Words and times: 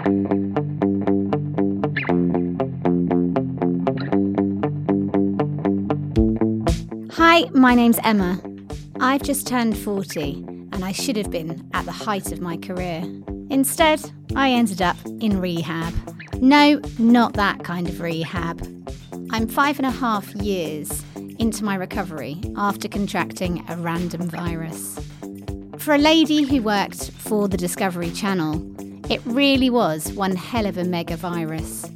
Hi, 0.00 0.04
my 7.52 7.74
name's 7.74 7.98
Emma. 8.04 8.40
I've 9.00 9.22
just 9.22 9.48
turned 9.48 9.76
40 9.76 10.44
and 10.72 10.84
I 10.84 10.92
should 10.92 11.16
have 11.16 11.32
been 11.32 11.68
at 11.74 11.84
the 11.84 11.90
height 11.90 12.30
of 12.30 12.40
my 12.40 12.56
career. 12.58 13.02
Instead, 13.50 14.08
I 14.36 14.52
ended 14.52 14.80
up 14.82 14.96
in 15.20 15.40
rehab. 15.40 15.92
No, 16.40 16.80
not 17.00 17.32
that 17.32 17.64
kind 17.64 17.88
of 17.88 18.00
rehab. 18.00 18.64
I'm 19.32 19.48
five 19.48 19.80
and 19.80 19.86
a 19.86 19.90
half 19.90 20.32
years 20.36 21.02
into 21.40 21.64
my 21.64 21.74
recovery 21.74 22.40
after 22.56 22.86
contracting 22.86 23.64
a 23.68 23.76
random 23.76 24.28
virus. 24.28 25.00
For 25.78 25.94
a 25.94 25.98
lady 25.98 26.42
who 26.42 26.62
worked 26.62 27.10
for 27.12 27.48
the 27.48 27.56
Discovery 27.56 28.12
Channel, 28.12 28.78
it 29.10 29.22
really 29.24 29.70
was 29.70 30.12
one 30.12 30.36
hell 30.36 30.66
of 30.66 30.76
a 30.76 30.84
mega 30.84 31.16
virus. 31.16 31.90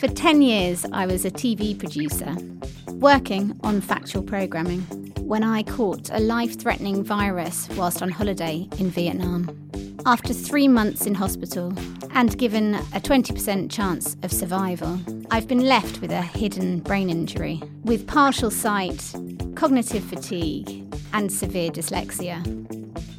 For 0.00 0.08
10 0.08 0.40
years, 0.40 0.86
I 0.92 1.06
was 1.06 1.24
a 1.24 1.30
TV 1.30 1.78
producer, 1.78 2.34
working 2.92 3.58
on 3.62 3.80
factual 3.82 4.22
programming, 4.22 4.80
when 5.20 5.42
I 5.42 5.62
caught 5.64 6.10
a 6.10 6.20
life 6.20 6.58
threatening 6.58 7.04
virus 7.04 7.68
whilst 7.76 8.00
on 8.00 8.10
holiday 8.10 8.68
in 8.78 8.90
Vietnam. 8.90 9.50
After 10.06 10.32
three 10.32 10.68
months 10.68 11.04
in 11.04 11.14
hospital 11.14 11.74
and 12.12 12.38
given 12.38 12.76
a 12.76 13.00
20% 13.00 13.70
chance 13.70 14.16
of 14.22 14.32
survival, 14.32 14.98
I've 15.30 15.48
been 15.48 15.66
left 15.66 16.00
with 16.00 16.10
a 16.10 16.22
hidden 16.22 16.80
brain 16.80 17.10
injury, 17.10 17.62
with 17.84 18.06
partial 18.06 18.50
sight, 18.50 19.14
cognitive 19.56 20.04
fatigue, 20.04 20.94
and 21.12 21.30
severe 21.30 21.70
dyslexia. 21.70 22.75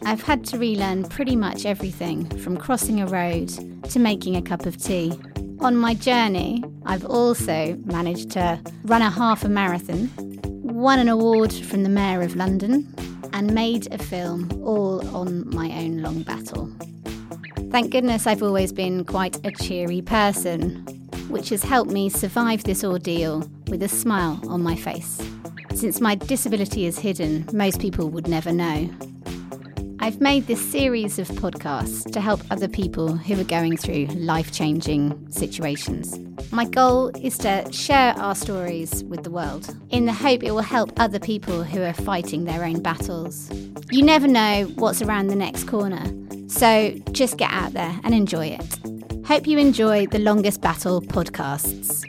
I've 0.08 0.24
had 0.24 0.46
to 0.46 0.58
relearn 0.58 1.04
pretty 1.10 1.36
much 1.36 1.66
everything 1.66 2.30
from 2.40 2.56
crossing 2.56 3.02
a 3.02 3.08
road 3.08 3.50
to 3.90 4.00
making 4.00 4.38
a 4.38 4.42
cup 4.42 4.66
of 4.66 4.82
tea. 4.82 5.12
On 5.60 5.76
my 5.76 5.96
journey, 5.96 6.64
I've 6.86 7.04
also 7.04 7.76
managed 7.84 8.32
to 8.32 8.58
run 8.86 9.02
a 9.02 9.10
half 9.10 9.44
a 9.44 9.50
marathon, 9.50 10.10
won 10.64 11.00
an 11.00 11.10
award 11.10 11.52
from 11.52 11.84
the 11.84 11.90
Mayor 11.90 12.22
of 12.22 12.38
London, 12.38 12.88
and 13.34 13.54
made 13.54 13.94
a 13.94 13.98
film 13.98 14.50
all 14.64 15.06
on 15.14 15.54
my 15.54 15.70
own 15.74 16.02
long 16.02 16.22
battle. 16.22 16.72
Thank 17.70 17.92
goodness 17.92 18.26
I've 18.26 18.44
always 18.44 18.72
been 18.72 19.04
quite 19.04 19.46
a 19.46 19.52
cheery 19.52 20.02
person, 20.02 20.86
which 21.28 21.50
has 21.50 21.64
helped 21.64 21.92
me 21.92 22.08
survive 22.08 22.64
this 22.64 22.82
ordeal 22.82 23.40
with 23.68 23.84
a 23.84 23.90
smile 23.90 24.40
on 24.48 24.64
my 24.64 24.78
face. 24.78 25.22
Since 25.76 26.00
my 26.00 26.16
disability 26.16 26.86
is 26.86 26.98
hidden, 26.98 27.46
most 27.52 27.82
people 27.82 28.10
would 28.12 28.30
never 28.30 28.54
know. 28.54 28.90
I've 30.08 30.22
made 30.22 30.48
this 30.48 30.66
series 30.72 31.20
of 31.20 31.28
podcasts 31.28 32.10
to 32.14 32.22
help 32.22 32.40
other 32.50 32.70
people 32.70 33.18
who 33.18 33.38
are 33.38 33.44
going 33.44 33.76
through 33.76 34.06
life 34.06 34.54
changing 34.54 35.30
situations. 35.30 36.18
My 36.50 36.64
goal 36.64 37.12
is 37.22 37.38
to 37.40 37.70
share 37.74 38.14
our 38.14 38.34
stories 38.34 39.04
with 39.04 39.26
the 39.26 39.30
world 39.30 39.76
in 39.90 40.06
the 40.06 40.14
hope 40.14 40.44
it 40.46 40.52
will 40.52 40.62
help 40.62 40.98
other 40.98 41.20
people 41.20 41.62
who 41.62 41.82
are 41.82 41.92
fighting 41.92 42.46
their 42.46 42.64
own 42.64 42.82
battles. 42.82 43.52
You 43.92 44.02
never 44.02 44.30
know 44.30 44.72
what's 44.76 45.02
around 45.02 45.28
the 45.28 45.36
next 45.36 45.66
corner, 45.66 46.06
so 46.48 46.92
just 47.12 47.36
get 47.36 47.52
out 47.52 47.74
there 47.74 48.00
and 48.06 48.16
enjoy 48.16 48.48
it. 48.48 48.80
Hope 49.26 49.46
you 49.46 49.58
enjoy 49.58 50.08
the 50.08 50.20
Longest 50.20 50.62
Battle 50.62 51.02
podcasts. 51.02 52.06